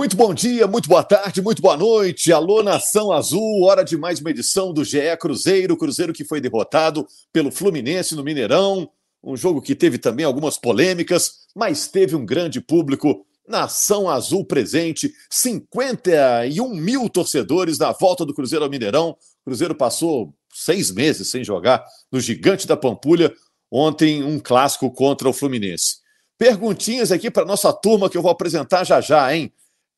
[0.00, 2.32] Muito bom dia, muito boa tarde, muito boa noite.
[2.32, 5.76] Alô, Nação Azul, hora de mais uma edição do GE Cruzeiro.
[5.76, 8.90] Cruzeiro que foi derrotado pelo Fluminense no Mineirão.
[9.22, 13.26] Um jogo que teve também algumas polêmicas, mas teve um grande público.
[13.46, 19.10] Nação Azul presente, 51 mil torcedores na volta do Cruzeiro ao Mineirão.
[19.10, 23.30] O Cruzeiro passou seis meses sem jogar no Gigante da Pampulha.
[23.70, 25.96] Ontem, um clássico contra o Fluminense.
[26.38, 29.52] Perguntinhas aqui para nossa turma que eu vou apresentar já já, hein?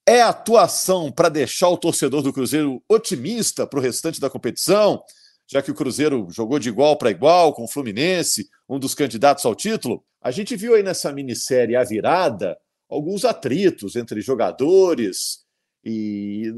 [0.07, 5.03] É atuação para deixar o torcedor do Cruzeiro otimista para o restante da competição,
[5.47, 9.45] já que o Cruzeiro jogou de igual para igual com o Fluminense, um dos candidatos
[9.45, 10.05] ao título?
[10.21, 12.57] A gente viu aí nessa minissérie A Virada
[12.89, 15.41] alguns atritos entre jogadores
[15.85, 16.53] e,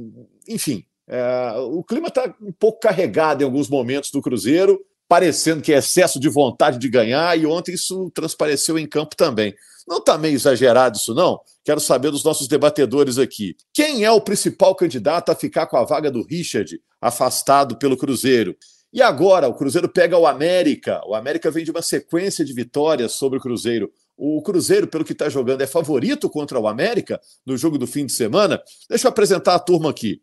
[0.48, 5.72] enfim, é, o clima está um pouco carregado em alguns momentos do Cruzeiro, parecendo que
[5.72, 9.54] é excesso de vontade de ganhar, e ontem isso transpareceu em campo também.
[9.86, 11.40] Não está meio exagerado isso, não?
[11.64, 13.56] Quero saber dos nossos debatedores aqui.
[13.72, 18.56] Quem é o principal candidato a ficar com a vaga do Richard, afastado pelo Cruzeiro?
[18.92, 21.02] E agora, o Cruzeiro pega o América.
[21.06, 23.90] O América vem de uma sequência de vitórias sobre o Cruzeiro.
[24.16, 28.06] O Cruzeiro, pelo que está jogando, é favorito contra o América no jogo do fim
[28.06, 28.62] de semana.
[28.88, 30.22] Deixa eu apresentar a turma aqui.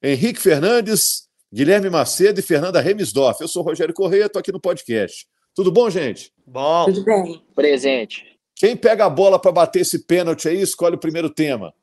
[0.00, 3.40] Henrique Fernandes, Guilherme Macedo e Fernanda Remisdorf.
[3.40, 5.26] Eu sou Rogério Correia, estou aqui no podcast.
[5.54, 6.32] Tudo bom, gente?
[6.46, 6.84] Bom.
[6.86, 7.42] Tudo bem.
[7.54, 8.33] Presente.
[8.54, 11.74] Quem pega a bola para bater esse pênalti aí, escolhe o primeiro tema.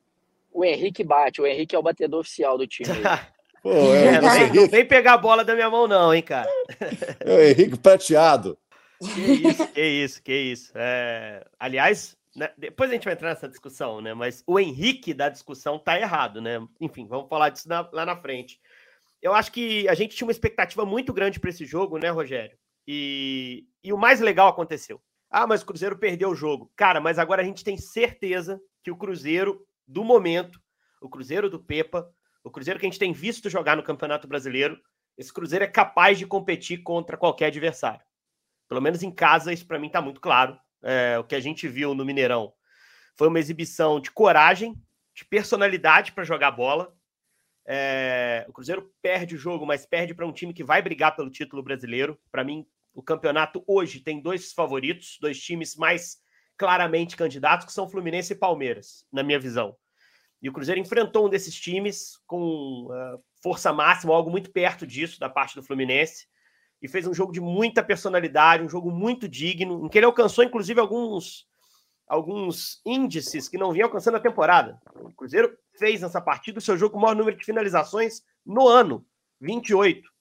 [0.52, 1.40] O Henrique bate.
[1.40, 2.88] O Henrique é o batedor oficial do time.
[3.62, 6.50] Pô, é, É, não, não vem pegar a bola da minha mão, não, hein, cara.
[7.20, 8.58] é o Henrique prateado.
[9.14, 10.72] Que isso, que isso, que isso.
[10.74, 14.14] É, aliás, né, depois a gente vai entrar nessa discussão, né?
[14.14, 16.60] Mas o Henrique da discussão tá errado, né?
[16.80, 18.60] Enfim, vamos falar disso na- lá na frente.
[19.20, 22.56] Eu acho que a gente tinha uma expectativa muito grande para esse jogo, né, Rogério?
[22.86, 25.00] E, e o mais legal aconteceu.
[25.34, 26.70] Ah, mas o Cruzeiro perdeu o jogo.
[26.76, 30.60] Cara, mas agora a gente tem certeza que o Cruzeiro do momento,
[31.00, 32.06] o Cruzeiro do Pepa,
[32.44, 34.78] o Cruzeiro que a gente tem visto jogar no Campeonato Brasileiro,
[35.16, 38.04] esse Cruzeiro é capaz de competir contra qualquer adversário.
[38.68, 40.58] Pelo menos em casa, isso para mim está muito claro.
[40.82, 42.52] É, o que a gente viu no Mineirão
[43.16, 44.74] foi uma exibição de coragem,
[45.14, 46.94] de personalidade para jogar bola.
[47.64, 51.30] É, o Cruzeiro perde o jogo, mas perde para um time que vai brigar pelo
[51.30, 52.18] título brasileiro.
[52.30, 56.18] Para mim, o campeonato hoje tem dois favoritos, dois times mais
[56.56, 59.76] claramente candidatos, que são Fluminense e Palmeiras, na minha visão.
[60.40, 65.18] E o Cruzeiro enfrentou um desses times com uh, força máxima, algo muito perto disso
[65.18, 66.26] da parte do Fluminense,
[66.80, 70.42] e fez um jogo de muita personalidade, um jogo muito digno, em que ele alcançou,
[70.42, 71.46] inclusive, alguns,
[72.08, 74.80] alguns índices que não vinha alcançando a temporada.
[74.96, 78.66] O Cruzeiro fez nessa partida o seu jogo com o maior número de finalizações no
[78.66, 79.06] ano,
[79.40, 80.11] 28.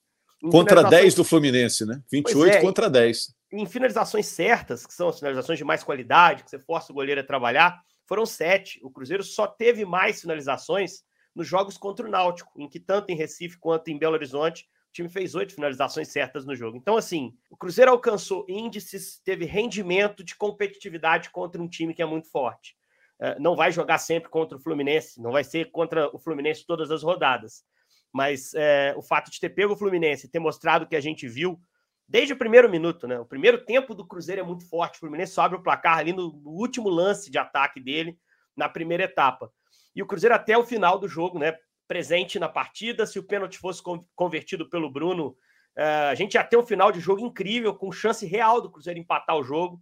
[0.50, 2.02] Contra finalizações- 10 do Fluminense, né?
[2.12, 2.62] 28 Pois é.
[2.62, 3.35] contra 10.
[3.53, 7.19] em finalizações certas, que são as finalizações de mais qualidade, que você força o goleiro
[7.19, 8.79] a trabalhar, foram sete.
[8.84, 11.03] O Cruzeiro só teve mais finalizações
[11.35, 14.94] nos jogos contra o Náutico, em que tanto em Recife quanto em Belo Horizonte, o
[14.94, 16.75] time fez oito finalizações certas no jogo.
[16.78, 22.06] Então, assim, o Cruzeiro alcançou índices, teve rendimento de competitividade contra um time que é
[22.06, 22.75] muito forte.
[23.22, 26.90] Eh, Não vai jogar sempre contra o Fluminense, não vai ser contra o Fluminense todas
[26.91, 27.63] as rodadas.
[28.12, 31.28] Mas eh, o fato de ter pego o Fluminense ter mostrado o que a gente
[31.28, 31.60] viu
[32.08, 33.18] desde o primeiro minuto, né?
[33.20, 34.96] O primeiro tempo do Cruzeiro é muito forte.
[34.98, 38.18] O Fluminense só abre o placar ali no, no último lance de ataque dele,
[38.56, 39.50] na primeira etapa.
[39.96, 41.56] E o Cruzeiro até o final do jogo, né?
[41.88, 43.06] Presente na partida.
[43.06, 45.38] Se o pênalti fosse con- convertido pelo Bruno,
[45.78, 49.00] eh, a gente ia ter um final de jogo incrível, com chance real do Cruzeiro
[49.00, 49.82] empatar o jogo.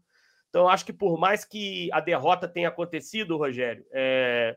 [0.49, 4.55] Então, acho que por mais que a derrota tenha acontecido, Rogério, eh,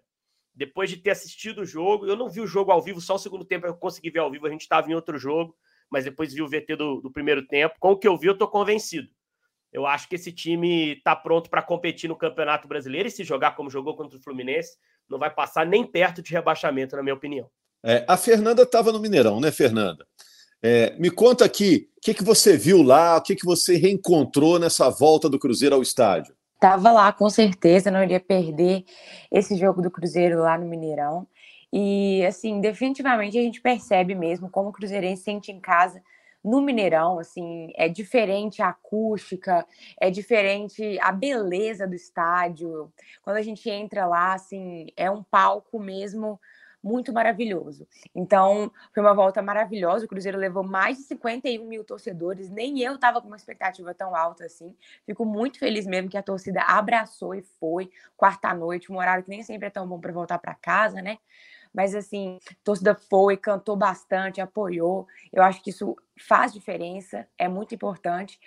[0.54, 3.19] depois de ter assistido o jogo, eu não vi o jogo ao vivo, só o
[3.19, 5.56] segundo tempo eu consegui ver ao vivo, a gente estava em outro jogo
[5.93, 7.75] mas depois vi o VT do, do primeiro tempo.
[7.78, 9.08] Com o que eu vi, eu estou convencido.
[9.70, 13.54] Eu acho que esse time está pronto para competir no Campeonato Brasileiro e se jogar
[13.54, 14.76] como jogou contra o Fluminense,
[15.08, 17.48] não vai passar nem perto de rebaixamento, na minha opinião.
[17.84, 20.06] É, a Fernanda estava no Mineirão, né, Fernanda?
[20.62, 24.58] É, me conta aqui, o que, que você viu lá, o que, que você reencontrou
[24.58, 26.34] nessa volta do Cruzeiro ao estádio?
[26.62, 28.85] Tava lá, com certeza, não iria perder
[29.32, 31.26] esse jogo do Cruzeiro lá no Mineirão.
[31.73, 36.00] E, assim, definitivamente a gente percebe mesmo como o Cruzeirense sente em casa
[36.44, 39.67] no Mineirão, assim, é diferente a acústica,
[40.00, 42.93] é diferente a beleza do estádio.
[43.23, 46.38] Quando a gente entra lá, assim, é um palco mesmo
[46.82, 47.87] muito maravilhoso.
[48.14, 50.05] Então, foi uma volta maravilhosa.
[50.05, 52.50] O Cruzeiro levou mais de 51 mil torcedores.
[52.50, 54.75] Nem eu estava com uma expectativa tão alta assim.
[55.06, 57.90] Fico muito feliz mesmo que a torcida abraçou e foi.
[58.17, 61.19] Quarta-noite, um horário que nem sempre é tão bom para voltar para casa, né?
[61.72, 65.06] Mas assim, a torcida foi, cantou bastante, apoiou.
[65.32, 68.38] Eu acho que isso faz diferença, é muito importante.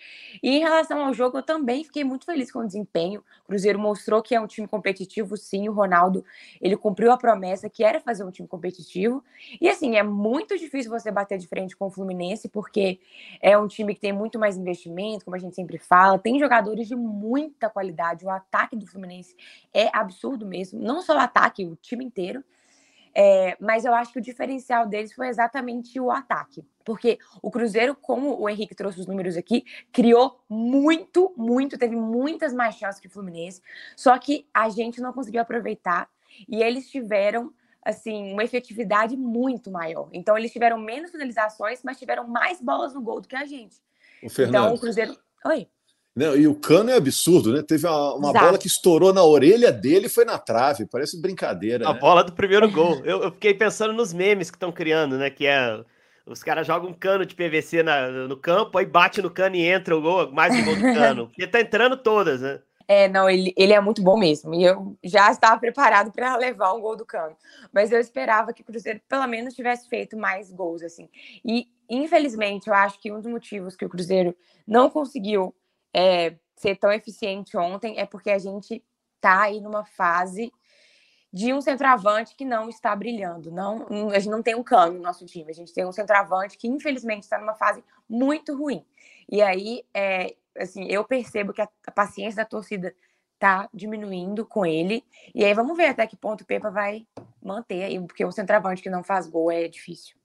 [0.41, 3.23] E em relação ao jogo, eu também fiquei muito feliz com o desempenho.
[3.43, 5.67] O Cruzeiro mostrou que é um time competitivo, sim.
[5.67, 6.23] O Ronaldo,
[6.61, 9.23] ele cumpriu a promessa que era fazer um time competitivo.
[9.59, 12.99] E assim, é muito difícil você bater de frente com o Fluminense, porque
[13.41, 16.87] é um time que tem muito mais investimento, como a gente sempre fala, tem jogadores
[16.87, 18.25] de muita qualidade.
[18.25, 19.35] O ataque do Fluminense
[19.73, 22.43] é absurdo mesmo, não só o ataque, o time inteiro.
[23.17, 26.65] É, mas eu acho que o diferencial deles foi exatamente o ataque.
[26.83, 32.53] Porque o Cruzeiro, como o Henrique trouxe os números aqui, criou muito, muito, teve muitas
[32.53, 33.61] mais chances que o Fluminense.
[33.95, 36.09] Só que a gente não conseguiu aproveitar.
[36.47, 40.09] E eles tiveram, assim, uma efetividade muito maior.
[40.11, 43.77] Então, eles tiveram menos finalizações, mas tiveram mais bolas no gol do que a gente.
[44.21, 44.65] O Fernando.
[44.65, 45.17] Então, o Cruzeiro.
[45.45, 45.69] Oi.
[46.15, 47.61] Não, e o cano é absurdo, né?
[47.61, 50.85] Teve uma, uma bola que estourou na orelha dele e foi na trave.
[50.85, 51.89] Parece brincadeira.
[51.89, 51.99] A né?
[51.99, 53.01] bola do primeiro gol.
[53.03, 55.29] Eu, eu fiquei pensando nos memes que estão criando, né?
[55.29, 55.83] Que é.
[56.25, 59.61] Os caras jogam um cano de PVC na, no campo, aí bate no cano e
[59.61, 61.27] entra o gol, mais um gol do cano.
[61.27, 62.61] Porque tá entrando todas, né?
[62.87, 64.53] É, não, ele, ele é muito bom mesmo.
[64.53, 67.35] E eu já estava preparado para levar um gol do Cano.
[67.73, 71.09] Mas eu esperava que o Cruzeiro, pelo menos, tivesse feito mais gols, assim.
[71.43, 74.35] E, infelizmente, eu acho que um dos motivos que o Cruzeiro
[74.67, 75.53] não conseguiu
[75.95, 78.83] é, ser tão eficiente ontem é porque a gente
[79.21, 80.51] tá aí numa fase
[81.31, 83.49] de um centroavante que não está brilhando.
[83.49, 86.57] Não, a gente não tem um cano no nosso time, a gente tem um centroavante
[86.57, 88.85] que infelizmente está numa fase muito ruim.
[89.29, 92.93] E aí, é, assim, eu percebo que a, a paciência da torcida
[93.39, 95.01] tá diminuindo com ele.
[95.33, 97.07] E aí vamos ver até que ponto o Pepa vai
[97.41, 100.15] manter aí, porque o centroavante que não faz gol é difícil.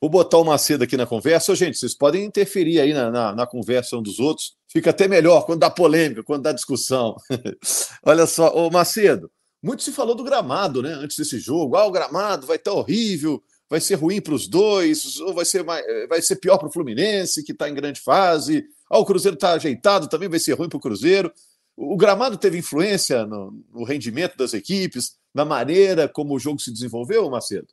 [0.00, 1.54] Vou botar o Macedo aqui na conversa.
[1.54, 4.55] Gente, vocês podem interferir aí na, na, na, conversa um dos outros.
[4.68, 7.16] Fica até melhor quando dá polêmica, quando dá discussão.
[8.04, 9.30] Olha só, ô Macedo,
[9.62, 10.92] muito se falou do gramado, né?
[10.92, 11.76] Antes desse jogo.
[11.76, 15.44] Ah, o gramado vai estar tá horrível, vai ser ruim para os dois, ou vai
[15.44, 18.64] ser, mais, vai ser pior para o Fluminense, que está em grande fase.
[18.90, 21.32] Ah, o Cruzeiro está ajeitado, também vai ser ruim para o Cruzeiro.
[21.76, 26.72] O gramado teve influência no, no rendimento das equipes, na maneira como o jogo se
[26.72, 27.68] desenvolveu, Macedo?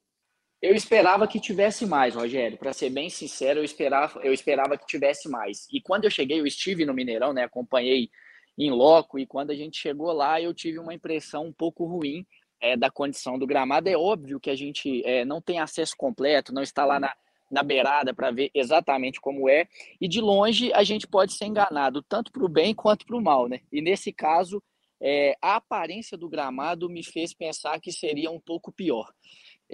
[0.63, 2.57] Eu esperava que tivesse mais, Rogério.
[2.57, 5.68] Para ser bem sincero, eu esperava, eu esperava que tivesse mais.
[5.69, 7.44] E quando eu cheguei, eu estive no Mineirão, né?
[7.44, 8.10] Acompanhei
[8.57, 12.25] em loco e quando a gente chegou lá, eu tive uma impressão um pouco ruim
[12.62, 13.89] é, da condição do gramado.
[13.89, 17.13] É óbvio que a gente é, não tem acesso completo, não está lá na,
[17.51, 19.68] na beirada para ver exatamente como é.
[20.00, 23.21] E de longe a gente pode ser enganado tanto para o bem quanto para o
[23.21, 23.60] mal, né?
[23.69, 24.63] E nesse caso,
[25.01, 29.12] é, a aparência do gramado me fez pensar que seria um pouco pior.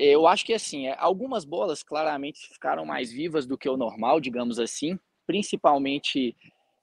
[0.01, 4.21] Eu acho que assim, é, algumas bolas claramente ficaram mais vivas do que o normal,
[4.21, 4.97] digamos assim,
[5.27, 6.33] principalmente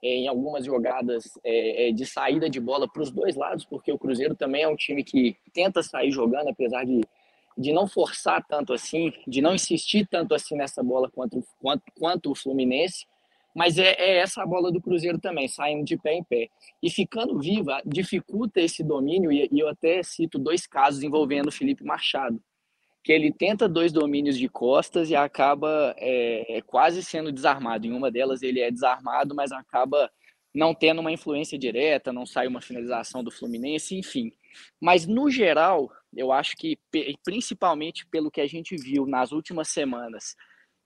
[0.05, 3.99] é, em algumas jogadas é, de saída de bola para os dois lados, porque o
[3.99, 7.01] Cruzeiro também é um time que tenta sair jogando, apesar de,
[7.57, 12.31] de não forçar tanto assim, de não insistir tanto assim nessa bola quanto, quanto, quanto
[12.31, 13.07] o Fluminense.
[13.55, 16.51] Mas é, é, essa a bola do Cruzeiro também, saindo de pé em pé.
[16.83, 21.53] E ficando viva, dificulta esse domínio, e, e eu até cito dois casos envolvendo o
[21.53, 22.39] Felipe Machado
[23.07, 27.87] que ele tenta dois domínios de costas e acaba é, quase sendo desarmado.
[27.87, 30.11] Em uma delas ele é desarmado, mas acaba
[30.53, 34.33] não tendo uma influência direta, não sai uma finalização do Fluminense, enfim.
[34.81, 36.81] Mas no geral, eu acho que
[37.23, 40.35] principalmente pelo que a gente viu nas últimas semanas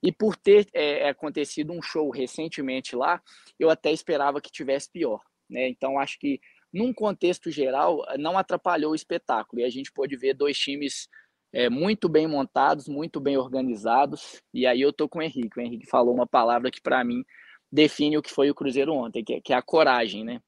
[0.03, 3.23] e por ter é, acontecido um show recentemente lá,
[3.59, 5.23] eu até esperava que tivesse pior.
[5.49, 5.71] Né?
[5.71, 6.39] Então acho que
[6.71, 11.09] num contexto geral não atrapalhou o espetáculo e a gente pôde ver dois times
[11.53, 14.41] é, muito bem montados, muito bem organizados.
[14.53, 15.59] E aí eu tô com o Henrique.
[15.59, 17.25] O Henrique falou uma palavra que para mim
[17.71, 20.41] define o que foi o Cruzeiro ontem, que é, que é a coragem, né?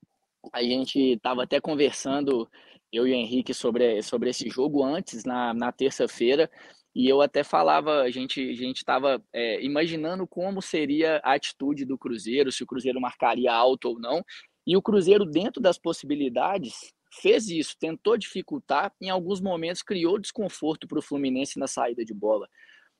[0.53, 2.49] A gente estava até conversando,
[2.93, 6.51] eu e o Henrique, sobre, sobre esse jogo antes, na, na terça-feira,
[6.95, 11.97] e eu até falava, a gente a estava é, imaginando como seria a atitude do
[11.97, 14.25] Cruzeiro, se o Cruzeiro marcaria alto ou não,
[14.67, 20.89] e o Cruzeiro, dentro das possibilidades, fez isso, tentou dificultar, em alguns momentos criou desconforto
[20.89, 22.49] para o Fluminense na saída de bola.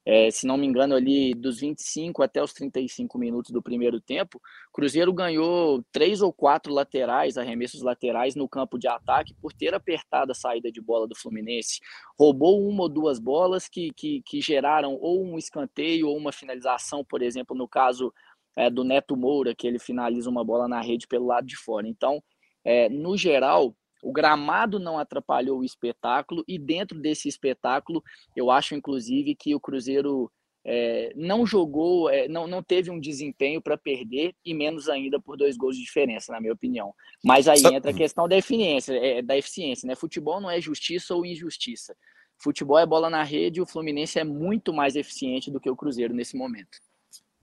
[0.05, 4.41] É, se não me engano, ali dos 25 até os 35 minutos do primeiro tempo,
[4.73, 10.33] Cruzeiro ganhou três ou quatro laterais, arremessos laterais no campo de ataque por ter apertado
[10.33, 11.79] a saída de bola do Fluminense.
[12.19, 17.05] Roubou uma ou duas bolas que, que, que geraram ou um escanteio ou uma finalização,
[17.05, 18.13] por exemplo, no caso
[18.57, 21.87] é, do Neto Moura, que ele finaliza uma bola na rede pelo lado de fora.
[21.87, 22.21] Então,
[22.65, 23.73] é, no geral,
[24.03, 28.03] o gramado não atrapalhou o espetáculo, e dentro desse espetáculo,
[28.37, 30.31] eu acho, inclusive, que o Cruzeiro
[30.65, 35.37] é, não jogou, é, não, não teve um desempenho para perder, e menos ainda por
[35.37, 36.93] dois gols de diferença, na minha opinião.
[37.25, 39.95] Mas aí entra a questão da eficiência, é, da eficiência, né?
[39.95, 41.95] Futebol não é justiça ou injustiça.
[42.37, 45.77] Futebol é bola na rede e o Fluminense é muito mais eficiente do que o
[45.77, 46.79] Cruzeiro nesse momento.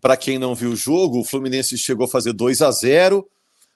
[0.01, 3.30] Para quem não viu o jogo, o Fluminense chegou a fazer 2 a 0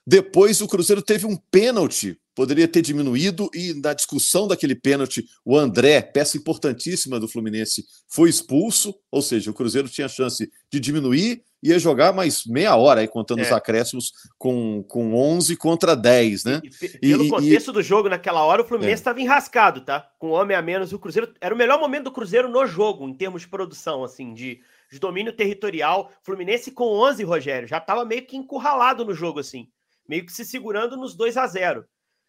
[0.06, 5.56] depois o Cruzeiro teve um pênalti, poderia ter diminuído, e na discussão daquele pênalti, o
[5.56, 11.42] André, peça importantíssima do Fluminense, foi expulso, ou seja, o Cruzeiro tinha chance de diminuir
[11.62, 13.42] e ia jogar mais meia hora aí, contando é.
[13.42, 16.60] os acréscimos com, com 11 contra 10, né?
[17.00, 17.74] E, pelo e, contexto e...
[17.74, 19.22] do jogo naquela hora, o Fluminense estava é.
[19.22, 20.06] enrascado, tá?
[20.18, 23.14] Com homem a menos, o Cruzeiro era o melhor momento do Cruzeiro no jogo, em
[23.14, 24.60] termos de produção, assim, de,
[24.92, 26.10] de domínio territorial.
[26.22, 29.68] Fluminense com 11, Rogério, já estava meio que encurralado no jogo, assim
[30.08, 31.84] meio que se segurando nos 2 a 0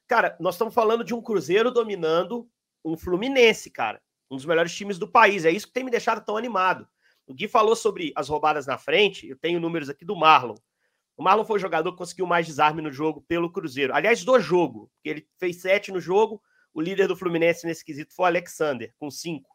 [0.08, 2.48] Cara, nós estamos falando de um Cruzeiro dominando
[2.84, 4.02] um Fluminense, cara.
[4.30, 5.46] Um dos melhores times do país.
[5.46, 6.88] É isso que tem me deixado tão animado.
[7.28, 9.28] O Gui falou sobre as roubadas na frente.
[9.28, 10.56] Eu tenho números aqui do Marlon.
[11.18, 13.96] O Marlon foi o jogador que conseguiu mais desarme no jogo pelo Cruzeiro.
[13.96, 14.92] Aliás, do jogo.
[15.04, 16.42] Ele fez sete no jogo.
[16.74, 19.50] O líder do Fluminense nesse quesito foi o Alexander, com cinco.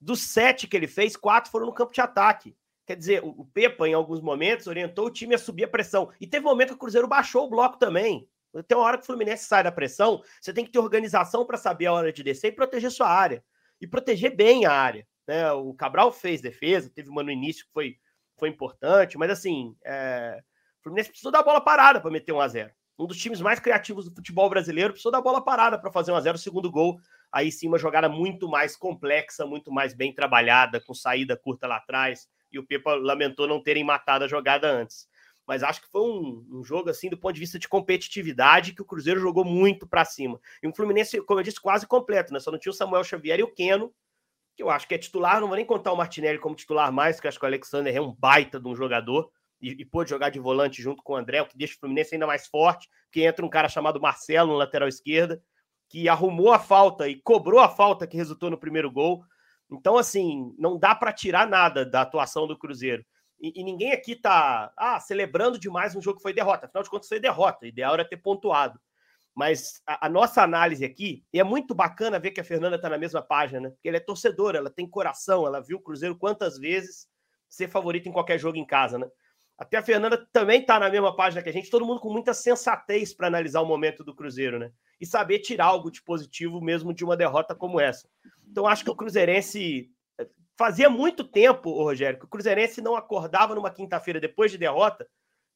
[0.00, 2.54] Dos sete que ele fez, quatro foram no campo de ataque.
[2.86, 6.10] Quer dizer, o Pepa, em alguns momentos, orientou o time a subir a pressão.
[6.20, 8.28] E teve momento que o Cruzeiro baixou o bloco também.
[8.66, 11.56] Tem uma hora que o Fluminense sai da pressão, você tem que ter organização para
[11.56, 13.44] saber a hora de descer e proteger sua área.
[13.80, 15.06] E proteger bem a área.
[15.26, 15.50] Né?
[15.52, 17.96] O Cabral fez defesa, teve uma no início que foi,
[18.36, 20.42] foi importante, mas assim, é...
[20.80, 23.60] o Fluminense precisou dar bola parada para meter um a 0 Um dos times mais
[23.60, 26.70] criativos do futebol brasileiro precisou dar bola parada para fazer um a 0 o segundo
[26.70, 26.98] gol.
[27.30, 31.76] Aí sim, uma jogada muito mais complexa, muito mais bem trabalhada, com saída curta lá
[31.76, 35.06] atrás e o Pepa lamentou não terem matado a jogada antes.
[35.48, 38.82] Mas acho que foi um, um jogo, assim, do ponto de vista de competitividade, que
[38.82, 40.38] o Cruzeiro jogou muito para cima.
[40.62, 42.38] E um Fluminense, como eu disse, quase completo, né?
[42.38, 43.90] Só não tinha o Samuel Xavier e o Keno,
[44.54, 47.16] que eu acho que é titular, não vou nem contar o Martinelli como titular mais,
[47.16, 50.28] porque acho que o Alexander é um baita de um jogador e, e pôde jogar
[50.28, 53.22] de volante junto com o André, o que deixa o Fluminense ainda mais forte, porque
[53.22, 55.42] entra um cara chamado Marcelo no lateral esquerda,
[55.88, 59.24] que arrumou a falta e cobrou a falta que resultou no primeiro gol.
[59.70, 63.02] Então, assim, não dá para tirar nada da atuação do Cruzeiro.
[63.40, 66.66] E, e, ninguém aqui tá ah, celebrando demais um jogo que foi derrota.
[66.66, 67.64] Afinal de contas, foi derrota.
[67.64, 68.80] O ideal era ter pontuado.
[69.34, 72.88] Mas a, a nossa análise aqui, e é muito bacana ver que a Fernanda está
[72.88, 73.70] na mesma página, né?
[73.70, 77.06] Porque ela é torcedora, ela tem coração, ela viu o Cruzeiro quantas vezes
[77.48, 79.08] ser favorito em qualquer jogo em casa, né?
[79.56, 82.32] Até a Fernanda também está na mesma página que a gente, todo mundo com muita
[82.32, 84.70] sensatez para analisar o momento do Cruzeiro, né?
[85.00, 88.08] E saber tirar algo de positivo mesmo de uma derrota como essa.
[88.48, 89.90] Então, acho que o Cruzeirense.
[90.58, 95.06] Fazia muito tempo, Rogério, que o Cruzeirense não acordava numa quinta-feira depois de derrota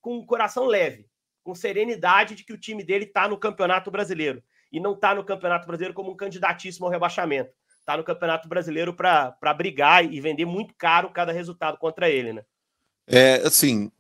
[0.01, 1.07] com o coração leve,
[1.43, 4.41] com serenidade de que o time dele está no Campeonato Brasileiro.
[4.73, 7.51] E não está no Campeonato Brasileiro como um candidatíssimo ao rebaixamento.
[7.81, 12.45] Está no Campeonato Brasileiro para brigar e vender muito caro cada resultado contra ele, né?
[13.05, 13.91] É, assim,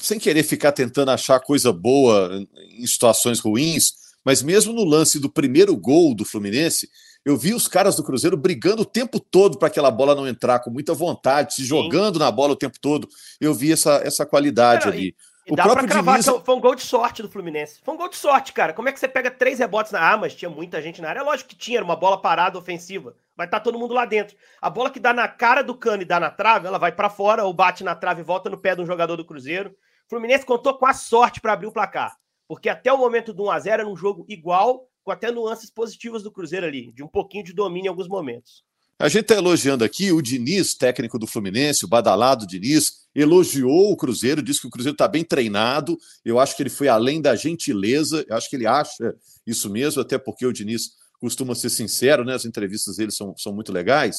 [0.00, 3.92] sem querer ficar tentando achar coisa boa em situações ruins,
[4.24, 6.88] mas mesmo no lance do primeiro gol do Fluminense,
[7.26, 10.60] eu vi os caras do Cruzeiro brigando o tempo todo para aquela bola não entrar,
[10.60, 13.08] com muita vontade, se jogando na bola o tempo todo.
[13.40, 15.12] Eu vi essa, essa qualidade ali.
[15.44, 16.42] E, o dá próprio pra cravar Diniz...
[16.44, 17.80] foi um gol de sorte do Fluminense.
[17.84, 18.72] Foi um gol de sorte, cara.
[18.72, 20.12] Como é que você pega três rebotes na.
[20.12, 21.24] Ah, mas tinha muita gente na área.
[21.24, 23.16] Lógico que tinha, era uma bola parada ofensiva.
[23.36, 24.36] Vai estar tá todo mundo lá dentro.
[24.62, 27.10] A bola que dá na cara do cano e dá na trave, ela vai para
[27.10, 29.70] fora, ou bate na trave e volta no pé de um jogador do Cruzeiro.
[30.06, 32.16] O Fluminense contou com a sorte para abrir o placar.
[32.46, 36.32] Porque até o momento do 1x0 era um jogo igual com até nuances positivas do
[36.32, 38.64] Cruzeiro ali, de um pouquinho de domínio em alguns momentos.
[38.98, 43.96] A gente está elogiando aqui o Diniz, técnico do Fluminense, o badalado Diniz, elogiou o
[43.96, 45.96] Cruzeiro, disse que o Cruzeiro está bem treinado.
[46.24, 49.14] Eu acho que ele foi além da gentileza, eu acho que ele acha
[49.46, 52.34] isso mesmo, até porque o Diniz costuma ser sincero, né?
[52.34, 54.16] As entrevistas dele são, são muito legais.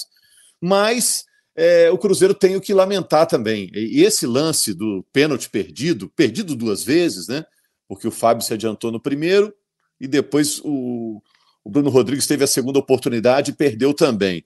[0.61, 3.69] Mas é, o Cruzeiro tem o que lamentar também.
[3.73, 7.43] E esse lance do pênalti perdido, perdido duas vezes, né?
[7.89, 9.53] Porque o Fábio se adiantou no primeiro,
[9.99, 11.21] e depois o,
[11.63, 14.43] o Bruno Rodrigues teve a segunda oportunidade e perdeu também.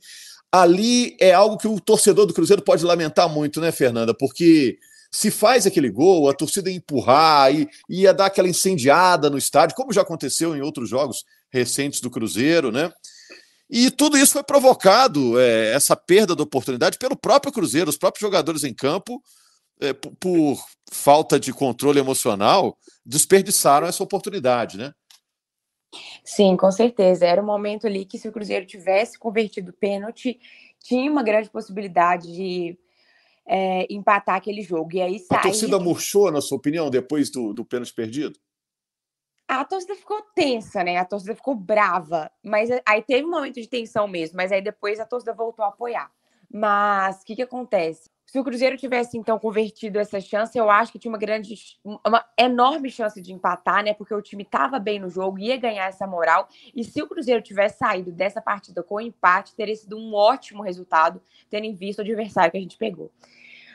[0.52, 4.14] Ali é algo que o torcedor do Cruzeiro pode lamentar muito, né, Fernanda?
[4.14, 4.78] Porque
[5.12, 9.76] se faz aquele gol, a torcida ia empurrar, e ia dar aquela incendiada no estádio,
[9.76, 12.92] como já aconteceu em outros jogos recentes do Cruzeiro, né?
[13.70, 18.22] E tudo isso foi provocado, é, essa perda da oportunidade, pelo próprio Cruzeiro, os próprios
[18.22, 19.22] jogadores em campo,
[19.80, 24.94] é, por, por falta de controle emocional, desperdiçaram essa oportunidade, né?
[26.24, 27.26] Sim, com certeza.
[27.26, 30.40] Era um momento ali que se o Cruzeiro tivesse convertido pênalti,
[30.80, 32.78] tinha uma grande possibilidade de
[33.46, 34.96] é, empatar aquele jogo.
[34.96, 35.40] E aí sai.
[35.40, 38.40] A torcida murchou, na sua opinião, depois do, do pênalti perdido?
[39.48, 40.98] A torcida ficou tensa, né?
[40.98, 42.32] A torcida ficou brava.
[42.42, 45.70] Mas aí teve um momento de tensão mesmo, mas aí depois a torcida voltou a
[45.70, 46.10] apoiar.
[46.50, 48.10] Mas o que, que acontece?
[48.26, 52.26] Se o Cruzeiro tivesse, então, convertido essa chance, eu acho que tinha uma grande, uma
[52.38, 53.94] enorme chance de empatar, né?
[53.94, 56.48] Porque o time estava bem no jogo, ia ganhar essa moral.
[56.74, 61.22] E se o Cruzeiro tivesse saído dessa partida com empate, teria sido um ótimo resultado,
[61.50, 63.12] tendo em vista o adversário que a gente pegou.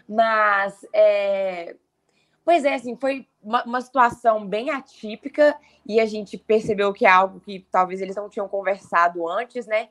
[0.08, 1.76] Mas, é...
[2.44, 7.10] pois é, assim, foi uma, uma situação bem atípica e a gente percebeu que é
[7.10, 9.90] algo que talvez eles não tinham conversado antes, né?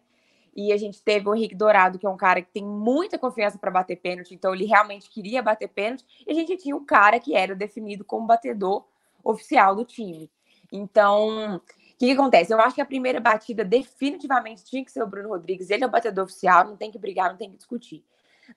[0.56, 3.58] E a gente teve o Henrique Dourado, que é um cara que tem muita confiança
[3.58, 6.06] para bater pênalti, então ele realmente queria bater pênalti.
[6.26, 8.86] E a gente tinha um cara que era definido como batedor
[9.24, 10.32] oficial do time.
[10.72, 11.60] Então, o
[11.98, 12.54] que, que, acontece?
[12.54, 15.70] Eu acho que a primeira batida definitivamente tinha que ser o Bruno Rodrigues.
[15.70, 18.04] Ele é o batedor oficial, não tem que brigar, não tem que discutir.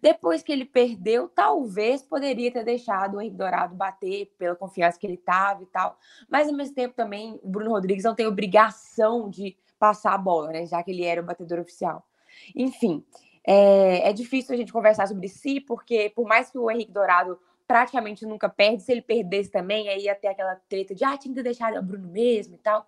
[0.01, 5.07] Depois que ele perdeu, talvez poderia ter deixado o Henrique Dourado bater pela confiança que
[5.07, 5.99] ele tava e tal.
[6.29, 10.51] Mas ao mesmo tempo também o Bruno Rodrigues não tem obrigação de passar a bola,
[10.51, 10.67] né?
[10.67, 12.05] Já que ele era o batedor oficial.
[12.55, 13.05] Enfim,
[13.47, 17.39] é, é difícil a gente conversar sobre si, porque por mais que o Henrique Dourado
[17.67, 21.35] praticamente nunca perde, se ele perdesse também, aí ia ter aquela treta de ah, tinha
[21.35, 22.87] que deixar o Bruno mesmo e tal.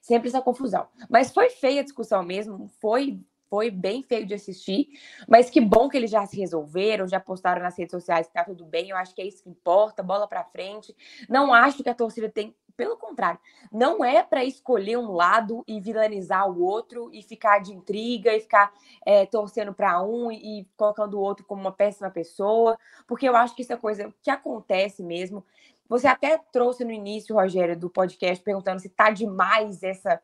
[0.00, 0.86] Sempre essa confusão.
[1.08, 4.88] Mas foi feia a discussão mesmo, foi foi bem feio de assistir,
[5.28, 8.42] mas que bom que eles já se resolveram, já postaram nas redes sociais que tá
[8.42, 10.92] tudo bem, eu acho que é isso que importa, bola para frente.
[11.28, 13.38] Não acho que a torcida tem pelo contrário,
[13.70, 18.40] não é para escolher um lado e vilanizar o outro e ficar de intriga e
[18.40, 18.72] ficar
[19.04, 23.36] é, torcendo para um e, e colocando o outro como uma péssima pessoa, porque eu
[23.36, 25.44] acho que isso é coisa que acontece mesmo.
[25.88, 30.20] Você até trouxe no início, Rogério, do podcast, perguntando se tá demais essa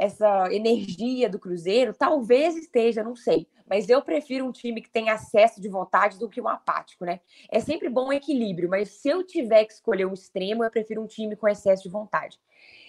[0.00, 3.46] essa energia do Cruzeiro, talvez esteja, não sei.
[3.68, 7.20] Mas eu prefiro um time que tem acesso de vontade do que um apático, né?
[7.50, 11.02] É sempre bom o equilíbrio, mas se eu tiver que escolher um extremo, eu prefiro
[11.02, 12.40] um time com excesso de vontade.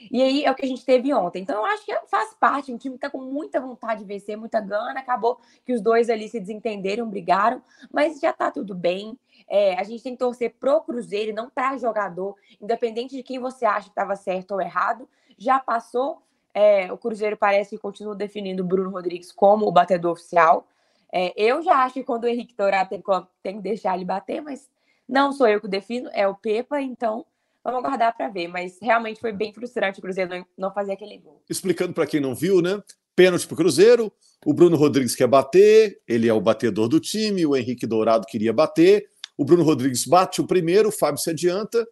[0.10, 1.42] E aí é o que a gente teve ontem.
[1.42, 4.38] Então eu acho que faz parte, um time que tá com muita vontade de vencer,
[4.38, 9.20] muita gana, acabou que os dois ali se desentenderam, brigaram, mas já tá tudo bem.
[9.50, 13.66] É, a gente tem que torcer pro Cruzeiro não para jogador, independente de quem você
[13.66, 15.10] acha que estava certo ou errado.
[15.38, 16.22] Já passou,
[16.54, 20.68] é, o Cruzeiro parece que continua definindo o Bruno Rodrigues como o batedor oficial.
[21.12, 23.04] É, eu já acho que quando o Henrique Dourado tem,
[23.44, 24.70] tem que deixar ele bater, mas
[25.08, 27.26] não sou eu que defino, é o Pepa, então
[27.64, 28.48] vamos aguardar para ver.
[28.48, 31.42] Mas realmente foi bem frustrante o Cruzeiro não, fazer aquele gol.
[31.50, 32.82] Explicando para quem não viu, né?
[33.14, 34.12] Pênalti para o Cruzeiro,
[34.46, 38.54] o Bruno Rodrigues quer bater, ele é o batedor do time, o Henrique Dourado queria
[38.54, 39.06] bater,
[39.38, 41.86] o Bruno Rodrigues bate o primeiro, o Fábio se adianta,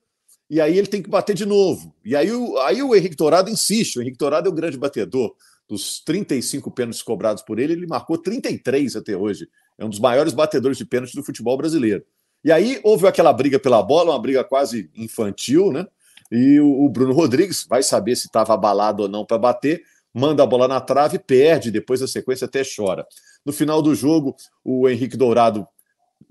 [0.49, 1.93] e aí ele tem que bater de novo.
[2.03, 5.35] E aí o, aí o Henrique Dourado insiste, o Henrique Dourado é o grande batedor.
[5.67, 9.47] Dos 35 pênaltis cobrados por ele, ele marcou 33 até hoje.
[9.77, 12.03] É um dos maiores batedores de pênalti do futebol brasileiro.
[12.43, 15.85] E aí houve aquela briga pela bola, uma briga quase infantil, né?
[16.31, 19.83] E o, o Bruno Rodrigues vai saber se estava abalado ou não para bater,
[20.13, 23.05] manda a bola na trave, perde, depois da sequência até chora.
[23.45, 25.67] No final do jogo, o Henrique Dourado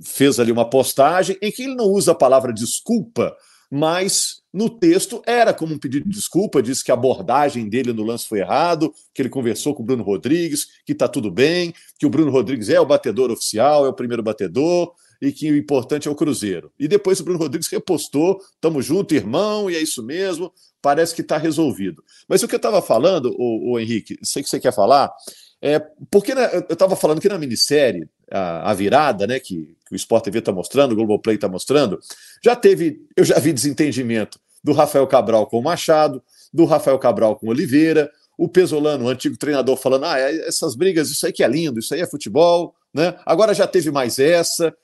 [0.03, 3.37] fez ali uma postagem em que ele não usa a palavra desculpa,
[3.71, 8.03] mas no texto era como um pedido de desculpa, disse que a abordagem dele no
[8.03, 12.07] lance foi errado, que ele conversou com o Bruno Rodrigues, que está tudo bem, que
[12.07, 16.09] o Bruno Rodrigues é o batedor oficial, é o primeiro batedor, e que o importante
[16.09, 16.73] é o Cruzeiro.
[16.79, 21.23] E depois o Bruno Rodrigues repostou, tamo junto, irmão, e é isso mesmo, parece que
[21.23, 22.03] está resolvido.
[22.29, 25.13] Mas o que eu estava falando, o, Henrique, sei que você quer falar,
[25.61, 25.79] é
[26.11, 29.97] porque né, eu estava falando que na minissérie, a, a virada, né, que, que o
[29.97, 31.99] Sport TV está mostrando, o Globoplay está mostrando,
[32.43, 37.37] já teve, eu já vi desentendimento do Rafael Cabral com o Machado, do Rafael Cabral
[37.37, 41.33] com o Oliveira, o Pesolano, o antigo treinador, falando: ah, é, essas brigas, isso aí
[41.33, 43.19] que é lindo, isso aí é futebol, né?
[43.27, 44.75] Agora já teve mais essa.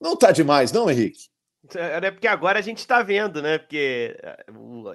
[0.00, 1.28] Não tá demais, não, Henrique?
[1.76, 3.58] É, é porque agora a gente está vendo, né?
[3.58, 4.44] Porque é,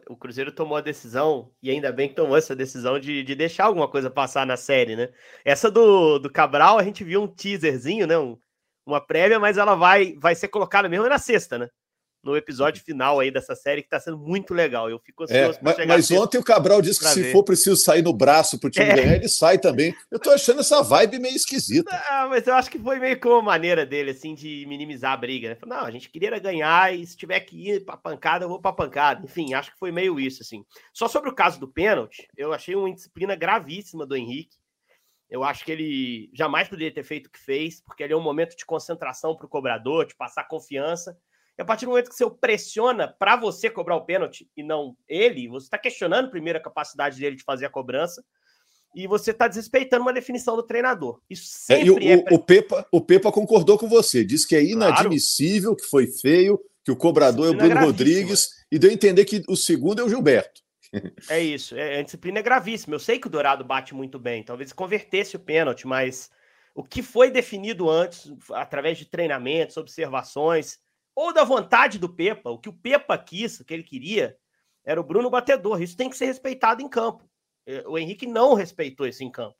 [0.10, 3.66] o, Cruzeiro tomou a decisão, e ainda bem que tomou essa decisão de, de deixar
[3.66, 5.10] alguma coisa passar na série, né?
[5.46, 8.18] Essa do, do Cabral, a gente viu um teaserzinho, né?
[8.18, 8.38] Um,
[8.86, 11.70] uma prévia, mas ela vai, vai ser colocada mesmo na sexta, né?
[12.24, 14.90] No episódio final aí dessa série, que está sendo muito legal.
[14.90, 17.32] Eu fico é, ansioso é, mas, mas ontem o Cabral disse que se ver.
[17.32, 18.96] for preciso sair no braço para o time é.
[18.96, 19.94] ganhar, ele sai também.
[20.10, 21.92] Eu tô achando essa vibe meio esquisita.
[22.10, 25.18] Ah, mas eu acho que foi meio como a maneira dele, assim, de minimizar a
[25.18, 25.50] briga.
[25.50, 25.58] Né?
[25.66, 28.74] Não, a gente queria ganhar e se tiver que ir para pancada, eu vou para
[28.74, 29.26] pancada.
[29.26, 30.64] Enfim, acho que foi meio isso, assim.
[30.94, 34.56] Só sobre o caso do pênalti, eu achei uma indisciplina gravíssima do Henrique.
[35.30, 38.22] Eu acho que ele jamais poderia ter feito o que fez, porque ele é um
[38.22, 41.18] momento de concentração para o cobrador, de passar confiança.
[41.58, 44.64] E a partir do momento que você o pressiona para você cobrar o pênalti e
[44.64, 48.24] não ele, você está questionando primeiro a capacidade dele de fazer a cobrança.
[48.96, 51.20] e você está desrespeitando uma definição do treinador.
[51.30, 52.34] Isso sempre é, o, é...
[52.34, 55.84] o, Pepa, o Pepa concordou com você, disse que é inadmissível, claro.
[55.84, 59.42] que foi feio, que o cobrador é o Bruno Rodrigues, e deu a entender que
[59.48, 60.62] o segundo é o Gilberto.
[61.28, 62.94] É isso, é, a disciplina é gravíssima.
[62.94, 66.30] Eu sei que o Dourado bate muito bem, talvez convertesse o pênalti, mas
[66.76, 70.78] o que foi definido antes, através de treinamentos, observações,
[71.16, 74.38] ou da vontade do Pepa, o que o Pepa quis, o que ele queria,
[74.84, 75.82] era o Bruno batedor.
[75.82, 77.30] Isso tem que ser respeitado em campo.
[77.66, 79.56] É, o Henrique não respeitou isso em campo.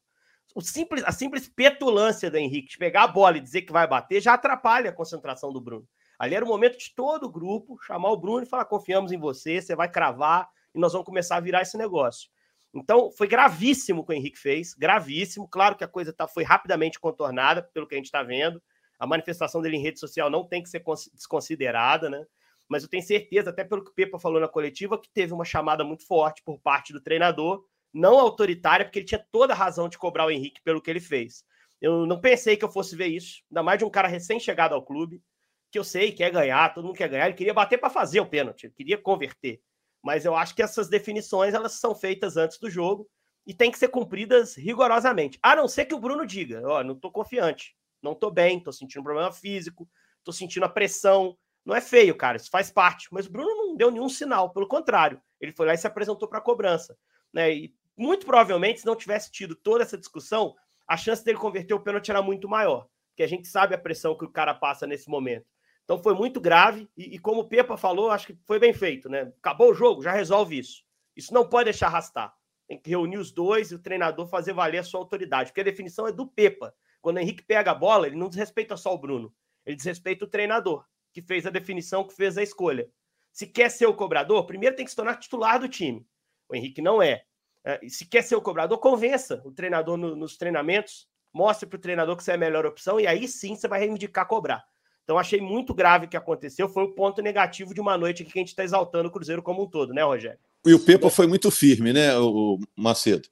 [0.56, 3.88] O simples, a simples petulância do Henrique de pegar a bola e dizer que vai
[3.88, 5.88] bater já atrapalha a concentração do Bruno.
[6.20, 9.18] Ali era o momento de todo o grupo chamar o Bruno e falar: confiamos em
[9.18, 12.30] você, você vai cravar e nós vamos começar a virar esse negócio.
[12.74, 15.48] Então, foi gravíssimo o que o Henrique fez, gravíssimo.
[15.48, 18.62] Claro que a coisa tá, foi rapidamente contornada, pelo que a gente está vendo.
[19.04, 20.82] A manifestação dele em rede social não tem que ser
[21.14, 22.26] desconsiderada, né?
[22.70, 25.44] Mas eu tenho certeza, até pelo que o Pepa falou na coletiva, que teve uma
[25.44, 29.90] chamada muito forte por parte do treinador não autoritária, porque ele tinha toda a razão
[29.90, 31.44] de cobrar o Henrique pelo que ele fez.
[31.82, 34.82] Eu não pensei que eu fosse ver isso, ainda mais de um cara recém-chegado ao
[34.82, 35.22] clube,
[35.70, 38.26] que eu sei quer ganhar, todo mundo quer ganhar, ele queria bater para fazer o
[38.26, 39.62] pênalti, ele queria converter.
[40.02, 43.06] Mas eu acho que essas definições elas são feitas antes do jogo
[43.46, 45.38] e tem que ser cumpridas rigorosamente.
[45.44, 48.58] A não ser que o Bruno diga, ó, oh, não estou confiante, não estou bem,
[48.58, 49.90] estou sentindo um problema físico,
[50.20, 51.38] estou sentindo a pressão.
[51.66, 53.08] Não é feio, cara, isso faz parte.
[53.12, 56.28] Mas o Bruno não deu nenhum sinal, pelo contrário, ele foi lá e se apresentou
[56.28, 56.98] para a cobrança.
[57.34, 57.54] Né?
[57.54, 60.56] E muito provavelmente, se não tivesse tido toda essa discussão,
[60.88, 64.18] a chance dele converter o pênalti era muito maior, porque a gente sabe a pressão
[64.18, 65.46] que o cara passa nesse momento.
[65.84, 69.10] Então foi muito grave, e, e como o Pepa falou, acho que foi bem feito,
[69.10, 69.34] né?
[69.38, 70.84] Acabou o jogo, já resolve isso.
[71.16, 72.34] Isso não pode deixar arrastar.
[72.68, 75.66] Tem que reunir os dois e o treinador fazer valer a sua autoridade, porque a
[75.66, 76.74] definição é do Pepa.
[77.04, 79.36] Quando o Henrique pega a bola, ele não desrespeita só o Bruno,
[79.66, 82.90] ele desrespeita o treinador, que fez a definição, que fez a escolha.
[83.30, 86.08] Se quer ser o cobrador, primeiro tem que se tornar titular do time.
[86.48, 87.26] O Henrique não é.
[87.66, 91.82] É, se quer ser o cobrador, convença o treinador no, nos treinamentos, mostre para o
[91.82, 94.64] treinador que você é a melhor opção e aí sim você vai reivindicar cobrar.
[95.04, 98.40] Então achei muito grave o que aconteceu, foi o ponto negativo de uma noite que
[98.40, 100.40] a gente está exaltando o Cruzeiro como um todo, né, Rogério?
[100.66, 103.28] E o Pepa foi muito firme, né, o Macedo?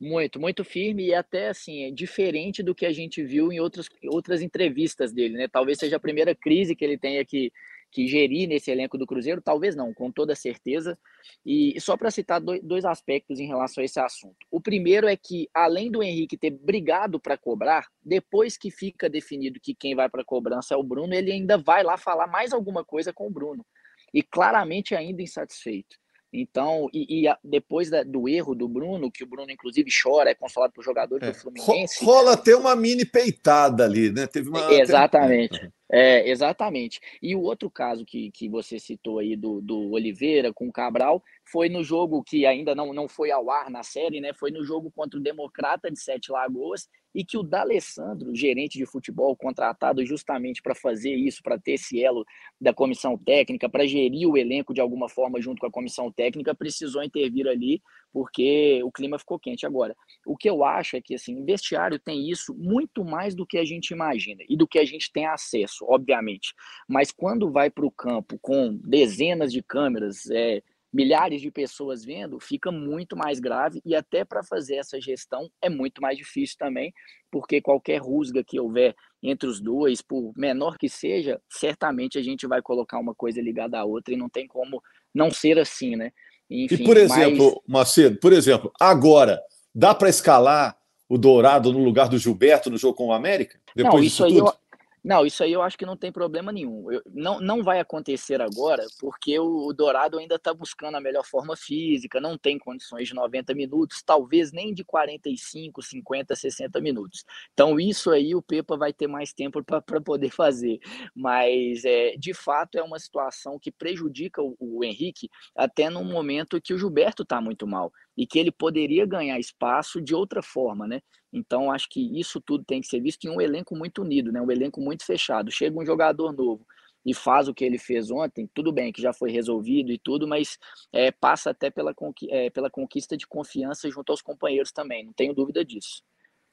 [0.00, 3.86] Muito, muito firme e até assim, é diferente do que a gente viu em outras,
[4.06, 5.46] outras entrevistas dele, né?
[5.46, 7.52] Talvez seja a primeira crise que ele tenha que,
[7.90, 10.98] que gerir nesse elenco do Cruzeiro, talvez não, com toda certeza.
[11.44, 14.38] E só para citar dois aspectos em relação a esse assunto.
[14.50, 19.60] O primeiro é que, além do Henrique ter brigado para cobrar, depois que fica definido
[19.60, 22.82] que quem vai para cobrança é o Bruno, ele ainda vai lá falar mais alguma
[22.82, 23.66] coisa com o Bruno.
[24.14, 25.99] E claramente ainda insatisfeito.
[26.32, 30.30] Então, e, e a, depois da, do erro do Bruno, que o Bruno inclusive chora,
[30.30, 31.30] é consolado por jogador é.
[31.30, 32.04] do Fluminense.
[32.04, 34.26] Rola até uma mini peitada ali, né?
[34.26, 34.72] Teve uma.
[34.72, 35.70] Exatamente.
[35.92, 37.00] É, exatamente.
[37.20, 41.20] E o outro caso que, que você citou aí do, do Oliveira com o Cabral
[41.44, 44.32] foi no jogo que ainda não, não foi ao ar na série, né?
[44.32, 48.86] Foi no jogo contra o Democrata de Sete Lagoas e que o D'Alessandro, gerente de
[48.86, 52.24] futebol contratado justamente para fazer isso, para ter esse elo
[52.60, 56.54] da comissão técnica, para gerir o elenco de alguma forma junto com a comissão técnica,
[56.54, 59.96] precisou intervir ali porque o clima ficou quente agora.
[60.26, 63.64] O que eu acho é que assim, vestiário tem isso muito mais do que a
[63.64, 66.54] gente imagina e do que a gente tem acesso, obviamente.
[66.88, 72.40] Mas quando vai para o campo com dezenas de câmeras, é, milhares de pessoas vendo,
[72.40, 76.92] fica muito mais grave e até para fazer essa gestão é muito mais difícil também,
[77.30, 82.46] porque qualquer rusga que houver entre os dois, por menor que seja, certamente a gente
[82.46, 84.82] vai colocar uma coisa ligada à outra e não tem como
[85.14, 86.12] não ser assim, né?
[86.48, 87.80] Enfim, e por exemplo, mas...
[87.80, 89.40] Macedo, por exemplo, agora
[89.74, 90.76] dá para escalar
[91.08, 93.60] o Dourado no lugar do Gilberto no jogo com o América?
[93.74, 94.48] Depois não, isso aí tudo?
[94.48, 94.54] eu,
[95.02, 96.90] não, isso aí eu acho que não tem problema nenhum.
[96.92, 101.24] Eu, não, não vai acontecer agora, porque o, o Dourado ainda está buscando a melhor
[101.24, 107.24] forma física, não tem condições de 90 minutos, talvez nem de 45, 50, 60 minutos.
[107.52, 110.78] Então, isso aí o Pepa vai ter mais tempo para poder fazer.
[111.14, 116.60] Mas, é, de fato, é uma situação que prejudica o, o Henrique até no momento
[116.60, 120.86] que o Gilberto está muito mal e que ele poderia ganhar espaço de outra forma,
[120.86, 121.00] né?
[121.32, 124.40] Então, acho que isso tudo tem que ser visto em um elenco muito unido, né?
[124.40, 125.50] Um elenco muito fechado.
[125.50, 126.66] Chega um jogador novo
[127.04, 130.28] e faz o que ele fez ontem, tudo bem que já foi resolvido e tudo,
[130.28, 130.58] mas
[130.92, 131.94] é, passa até pela,
[132.28, 136.02] é, pela conquista de confiança junto aos companheiros também, não tenho dúvida disso.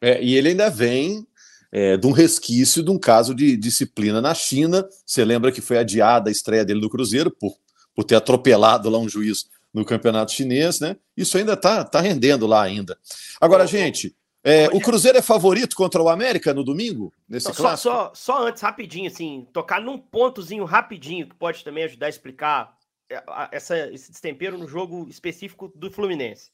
[0.02, 1.28] É, e ele ainda vem
[1.72, 4.88] é, de um resquício de um caso de disciplina na China.
[5.06, 7.58] Você lembra que foi adiada a estreia dele do Cruzeiro por,
[7.96, 10.97] por ter atropelado lá um juiz no campeonato chinês, né?
[11.15, 12.97] Isso ainda está tá rendendo lá ainda.
[13.39, 18.12] Agora, gente, é, o Cruzeiro é favorito contra o América no domingo, nesse só, Só,
[18.13, 22.77] só, antes, rapidinho, assim, tocar num pontozinho rapidinho que pode também ajudar a explicar
[23.10, 26.49] é, essa, esse destempero no jogo específico do Fluminense.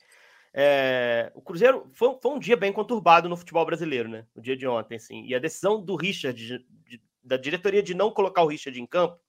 [0.54, 4.26] É, o Cruzeiro foi, foi, um dia bem conturbado no futebol brasileiro, né?
[4.36, 5.26] O dia de ontem, assim.
[5.26, 8.86] E a decisão do Richard, de, de, da diretoria de não colocar o Richard em
[8.86, 9.20] campo,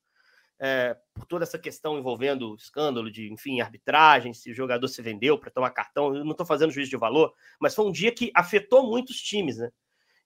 [0.66, 5.38] é, por toda essa questão envolvendo escândalo de, enfim, arbitragem, se o jogador se vendeu
[5.38, 8.32] para tomar cartão, eu não estou fazendo juízo de valor, mas foi um dia que
[8.34, 9.70] afetou muitos times, né?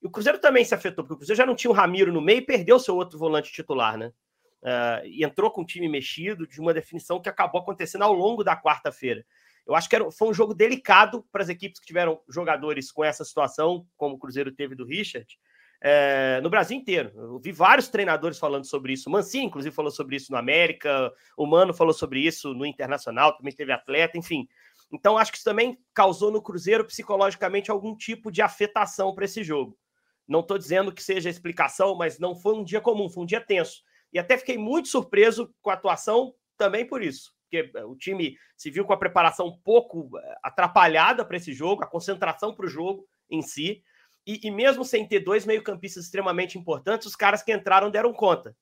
[0.00, 2.20] E o Cruzeiro também se afetou, porque o Cruzeiro já não tinha o Ramiro no
[2.20, 4.12] meio e perdeu seu outro volante titular, né?
[4.62, 8.44] Uh, e entrou com o time mexido de uma definição que acabou acontecendo ao longo
[8.44, 9.26] da quarta-feira.
[9.66, 13.04] Eu acho que era, foi um jogo delicado para as equipes que tiveram jogadores com
[13.04, 15.36] essa situação, como o Cruzeiro teve do Richard,
[15.80, 17.12] é, no Brasil inteiro.
[17.14, 19.08] Eu vi vários treinadores falando sobre isso.
[19.08, 23.36] O Mancini, inclusive, falou sobre isso no América, o Mano falou sobre isso no Internacional,
[23.36, 24.48] também teve atleta, enfim.
[24.92, 29.44] Então, acho que isso também causou no Cruzeiro psicologicamente algum tipo de afetação para esse
[29.44, 29.76] jogo.
[30.26, 33.40] Não estou dizendo que seja explicação, mas não foi um dia comum, foi um dia
[33.40, 33.82] tenso.
[34.12, 38.36] E até fiquei muito surpreso com a atuação também por isso porque eh, o time
[38.56, 42.66] se viu com a preparação um pouco eh, atrapalhada para esse jogo, a concentração para
[42.66, 43.82] o jogo em si.
[44.28, 48.54] E, e, mesmo sem ter dois meio-campistas extremamente importantes, os caras que entraram deram conta.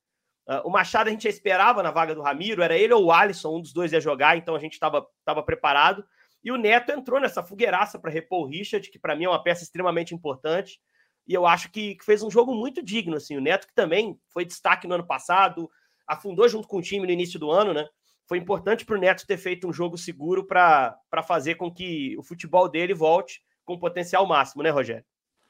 [0.48, 3.12] Uh, o Machado a gente já esperava na vaga do Ramiro, era ele ou o
[3.12, 6.06] Alisson, um dos dois ia jogar, então a gente estava preparado.
[6.44, 9.42] E o Neto entrou nessa fogueiraça para repor o Richard, que para mim é uma
[9.42, 10.78] peça extremamente importante.
[11.26, 13.16] E eu acho que, que, fez um jogo muito digno.
[13.16, 13.36] Assim.
[13.36, 15.68] O Neto, que também foi destaque no ano passado,
[16.06, 17.88] afundou junto com o time no início do ano, né?
[18.26, 22.22] foi importante para o Neto ter feito um jogo seguro para fazer com que o
[22.22, 25.04] futebol dele volte com potencial máximo, né, Rogério?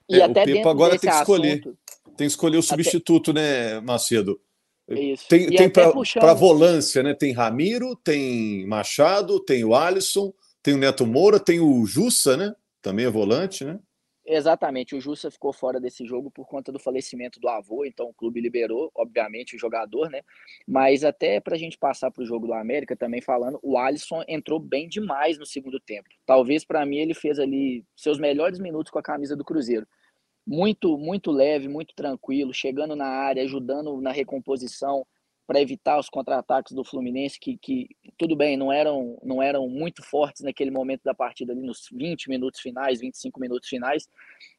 [0.08, 1.60] E é, até o Pepa agora tem que escolher.
[1.60, 1.78] Assunto,
[2.16, 3.40] tem que escolher o substituto, até...
[3.40, 4.40] né, Macedo?
[4.88, 5.26] Isso.
[5.28, 6.36] Tem, tem para puxando...
[6.36, 7.12] volância, né?
[7.12, 12.54] Tem Ramiro, tem Machado, tem o Alisson, tem o Neto Moura, tem o Jussa, né?
[12.80, 13.80] Também é volante, né?
[14.28, 18.14] Exatamente, o Jussa ficou fora desse jogo por conta do falecimento do avô, então o
[18.14, 20.20] clube liberou, obviamente, o jogador, né?
[20.66, 24.24] Mas até para a gente passar para o jogo do América também falando, o Alisson
[24.26, 26.08] entrou bem demais no segundo tempo.
[26.26, 29.86] Talvez para mim ele fez ali seus melhores minutos com a camisa do Cruzeiro.
[30.46, 35.04] Muito, muito leve, muito tranquilo, chegando na área, ajudando na recomposição,
[35.46, 40.02] para evitar os contra-ataques do Fluminense, que, que tudo bem, não eram, não eram muito
[40.02, 44.08] fortes naquele momento da partida, ali nos 20 minutos finais, 25 minutos finais,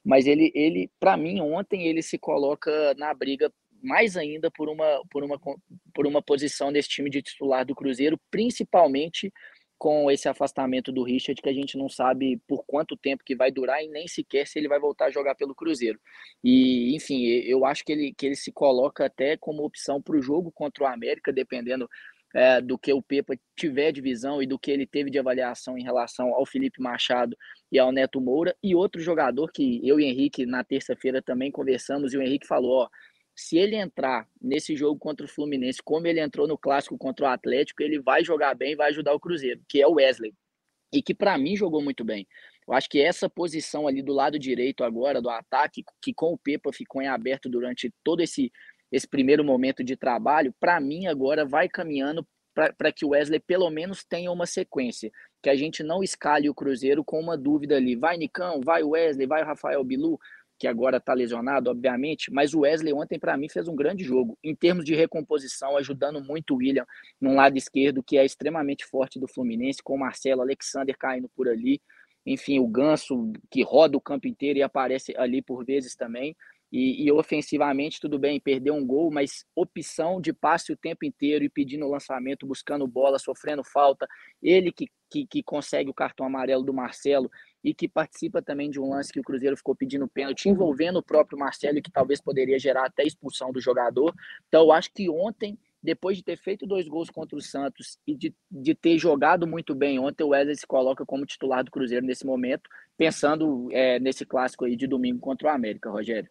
[0.04, 3.52] mas ele, ele para mim, ontem, ele se coloca na briga
[3.84, 5.40] mais ainda por uma, por uma,
[5.94, 9.32] por uma posição nesse time de titular do Cruzeiro, principalmente
[9.78, 13.52] com esse afastamento do Richard, que a gente não sabe por quanto tempo que vai
[13.52, 16.00] durar e nem sequer se ele vai voltar a jogar pelo Cruzeiro.
[16.44, 20.22] E, enfim, eu acho que ele, que ele se coloca até como opção para o
[20.22, 21.88] jogo contra o América, dependendo
[22.34, 25.78] é, do que o Pepa tiver de visão e do que ele teve de avaliação
[25.78, 27.38] em relação ao Felipe Machado
[27.72, 28.56] e ao Neto Moura.
[28.62, 32.84] E outro jogador que eu e Henrique, na terça-feira, também conversamos, e o Henrique falou:
[32.84, 32.90] ó
[33.38, 37.30] se ele entrar nesse jogo contra o Fluminense, como ele entrou no clássico contra o
[37.30, 40.34] Atlético, ele vai jogar bem, vai ajudar o Cruzeiro, que é o Wesley.
[40.92, 42.28] E que para mim jogou muito bem.
[42.68, 46.38] Eu acho que essa posição ali do lado direito agora do ataque, que com o
[46.38, 48.52] Pepa ficou em aberto durante todo esse
[48.90, 53.70] esse primeiro momento de trabalho, para mim agora vai caminhando para que o Wesley pelo
[53.70, 55.12] menos tenha uma sequência,
[55.44, 59.28] que a gente não escale o Cruzeiro com uma dúvida ali, vai Nicão, vai Wesley,
[59.28, 60.18] vai Rafael Bilu,
[60.58, 64.38] que agora está lesionado, obviamente, mas o Wesley ontem, para mim, fez um grande jogo,
[64.44, 66.86] em termos de recomposição, ajudando muito o William
[67.22, 71.48] no lado esquerdo, que é extremamente forte do Fluminense, com o Marcelo Alexander caindo por
[71.48, 71.82] ali,
[72.26, 76.36] enfim, o Ganso, que roda o campo inteiro e aparece ali por vezes também.
[76.70, 81.46] E, e, ofensivamente, tudo bem, perdeu um gol, mas opção de passe o tempo inteiro
[81.46, 84.06] e pedindo lançamento, buscando bola, sofrendo falta.
[84.44, 87.32] Ele que, que, que, consegue o cartão amarelo do Marcelo
[87.68, 91.04] e que participa também de um lance que o Cruzeiro ficou pedindo pênalti, envolvendo o
[91.04, 94.16] próprio Marcelo, que talvez poderia gerar até expulsão do jogador.
[94.48, 98.16] Então, eu acho que ontem, depois de ter feito dois gols contra o Santos e
[98.16, 102.06] de, de ter jogado muito bem ontem, o Wesley se coloca como titular do Cruzeiro
[102.06, 106.30] nesse momento, pensando é, nesse clássico aí de domingo contra o América, Rogério.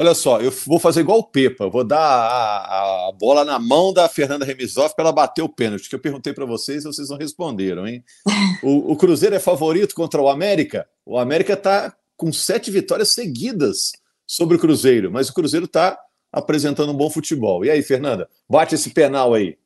[0.00, 3.92] Olha só, eu vou fazer igual o Pepa, vou dar a, a bola na mão
[3.92, 7.10] da Fernanda Remisoff para ela bater o pênalti, que eu perguntei para vocês e vocês
[7.10, 8.04] não responderam, hein?
[8.62, 10.88] O, o, Cruzeiro é favorito contra o América?
[11.04, 13.90] O América está com sete vitórias seguidas
[14.24, 15.98] sobre o Cruzeiro, mas o Cruzeiro está
[16.32, 17.64] apresentando um bom futebol.
[17.64, 19.58] E aí, Fernanda, bate esse penal aí.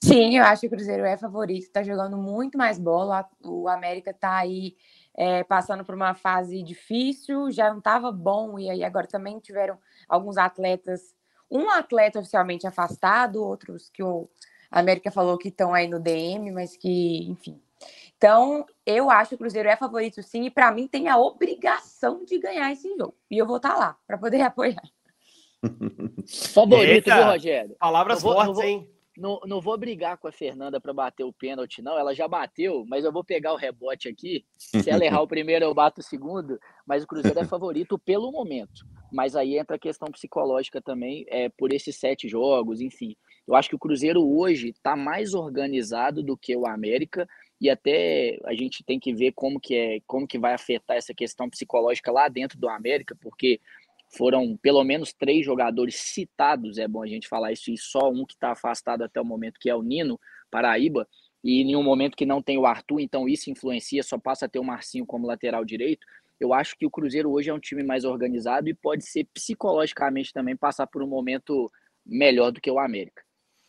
[0.00, 4.12] Sim, eu acho que o Cruzeiro é favorito, está jogando muito mais bola, o América
[4.12, 4.76] está aí
[5.16, 9.78] é, passando por uma fase difícil, já não estava bom, e aí agora também tiveram
[10.08, 11.14] alguns atletas,
[11.50, 14.28] um atleta oficialmente afastado, outros que o
[14.70, 17.60] América falou que estão aí no DM, mas que, enfim.
[18.16, 22.24] Então, eu acho que o Cruzeiro é favorito sim, e para mim tem a obrigação
[22.24, 23.14] de ganhar esse jogo.
[23.30, 24.82] E eu vou estar tá lá para poder apoiar.
[26.52, 27.76] Favorito, viu, Rogério?
[27.78, 28.64] Palavras vou, fortes, vou...
[28.64, 28.93] hein?
[29.16, 31.98] Não, não vou brigar com a Fernanda para bater o pênalti, não.
[31.98, 34.44] Ela já bateu, mas eu vou pegar o rebote aqui.
[34.56, 36.58] Se ela errar o primeiro, eu bato o segundo.
[36.86, 38.86] Mas o Cruzeiro é favorito pelo momento.
[39.12, 43.16] Mas aí entra a questão psicológica também, é, por esses sete jogos, enfim.
[43.46, 47.28] Eu acho que o Cruzeiro hoje está mais organizado do que o América
[47.60, 51.14] e até a gente tem que ver como que é, como que vai afetar essa
[51.14, 53.60] questão psicológica lá dentro do América, porque
[54.16, 58.24] foram pelo menos três jogadores citados, é bom a gente falar isso, e só um
[58.24, 60.18] que está afastado até o momento, que é o Nino
[60.50, 61.06] Paraíba,
[61.42, 64.48] e em um momento que não tem o Arthur, então isso influencia, só passa a
[64.48, 66.06] ter o Marcinho como lateral direito.
[66.40, 70.32] Eu acho que o Cruzeiro hoje é um time mais organizado e pode ser psicologicamente
[70.32, 71.70] também passar por um momento
[72.04, 73.22] melhor do que o América.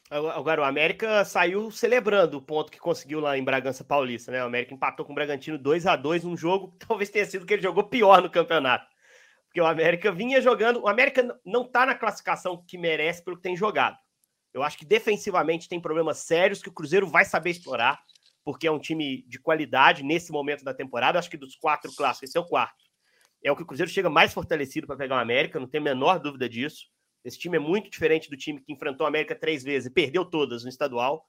[0.10, 4.44] Agora, o América saiu celebrando o ponto que conseguiu lá em Bragança Paulista, né?
[4.44, 7.46] O América empatou com o Bragantino 2 a 2 num jogo que talvez tenha sido
[7.46, 8.86] que ele jogou pior no campeonato.
[9.56, 10.82] Porque o América vinha jogando.
[10.82, 13.98] O América não está na classificação que merece pelo que tem jogado.
[14.54, 17.98] Eu acho que defensivamente tem problemas sérios que o Cruzeiro vai saber explorar,
[18.44, 21.18] porque é um time de qualidade nesse momento da temporada.
[21.18, 22.84] Acho que dos quatro clássicos, esse é o quarto.
[23.42, 25.84] É o que o Cruzeiro chega mais fortalecido para pegar o América, não tem a
[25.86, 26.88] menor dúvida disso.
[27.24, 30.26] Esse time é muito diferente do time que enfrentou a América três vezes e perdeu
[30.26, 31.26] todas no estadual.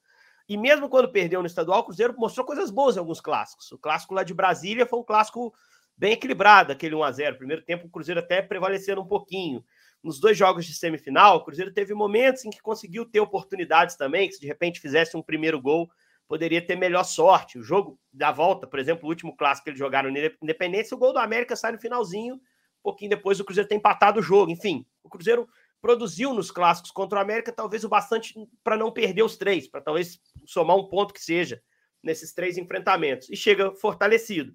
[0.49, 3.71] E mesmo quando perdeu no estadual, o Cruzeiro mostrou coisas boas em alguns clássicos.
[3.71, 5.55] O clássico lá de Brasília foi um clássico
[5.97, 9.65] bem equilibrado, aquele 1 a 0 Primeiro tempo, o Cruzeiro até prevalecendo um pouquinho.
[10.03, 14.29] Nos dois jogos de semifinal, o Cruzeiro teve momentos em que conseguiu ter oportunidades também,
[14.29, 15.91] que se de repente fizesse um primeiro gol,
[16.29, 17.59] poderia ter melhor sorte.
[17.59, 20.99] O jogo da volta, por exemplo, o último clássico que eles jogaram no Independência, o
[20.99, 22.41] gol do América sai no finalzinho, um
[22.83, 24.51] pouquinho depois o Cruzeiro tem empatado o jogo.
[24.51, 25.49] Enfim, o Cruzeiro
[25.81, 29.81] produziu nos clássicos contra o América talvez o bastante para não perder os três, para
[29.81, 31.63] talvez somar um ponto que seja
[32.03, 33.29] nesses três enfrentamentos.
[33.31, 34.55] E chega fortalecido.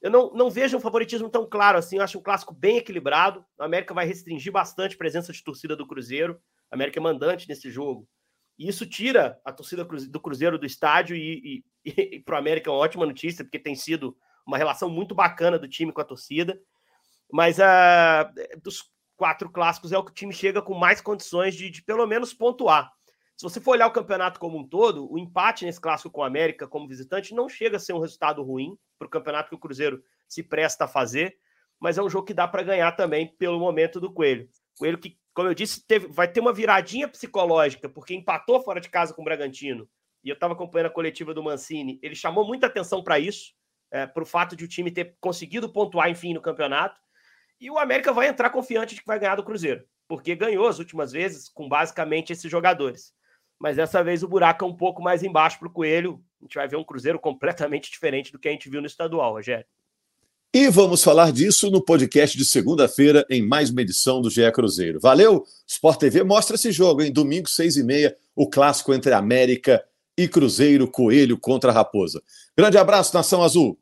[0.00, 1.98] Eu não, não vejo um favoritismo tão claro assim.
[1.98, 3.44] Eu acho um clássico bem equilibrado.
[3.58, 6.40] O América vai restringir bastante a presença de torcida do Cruzeiro.
[6.70, 8.08] A América é mandante nesse jogo.
[8.58, 11.16] E isso tira a torcida do Cruzeiro do estádio.
[11.16, 14.88] E, e, e para o América é uma ótima notícia, porque tem sido uma relação
[14.88, 16.58] muito bacana do time com a torcida.
[17.30, 21.70] Mas uh, dos quatro clássicos é o que o time chega com mais condições de,
[21.70, 22.90] de pelo menos pontuar.
[23.40, 26.24] Se você for olhar o campeonato como um todo, o empate nesse clássico com o
[26.24, 29.58] América como visitante não chega a ser um resultado ruim para o campeonato que o
[29.58, 31.38] Cruzeiro se presta a fazer,
[31.80, 34.46] mas é um jogo que dá para ganhar também pelo momento do Coelho.
[34.76, 38.90] Coelho que, como eu disse, teve, vai ter uma viradinha psicológica, porque empatou fora de
[38.90, 39.88] casa com o Bragantino,
[40.22, 43.54] e eu estava acompanhando a coletiva do Mancini, ele chamou muita atenção para isso,
[43.90, 47.00] é, para o fato de o time ter conseguido pontuar, enfim, no campeonato,
[47.58, 50.78] e o América vai entrar confiante de que vai ganhar do Cruzeiro, porque ganhou as
[50.78, 53.18] últimas vezes com basicamente esses jogadores.
[53.60, 56.18] Mas dessa vez o buraco é um pouco mais embaixo para o Coelho.
[56.40, 59.34] A gente vai ver um Cruzeiro completamente diferente do que a gente viu no estadual,
[59.34, 59.66] Rogério.
[60.52, 64.98] E vamos falar disso no podcast de segunda-feira, em mais uma edição do GE Cruzeiro.
[64.98, 65.44] Valeu?
[65.64, 69.84] Sport TV mostra esse jogo, em domingo, seis e meia, o clássico entre América
[70.18, 72.20] e Cruzeiro, Coelho contra Raposa.
[72.56, 73.78] Grande abraço, Nação Azul.